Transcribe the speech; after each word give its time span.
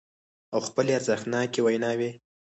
او 0.53 0.59
خپلې 0.67 0.91
ارزښتناکې 0.97 1.59
ويناوې 1.63 2.09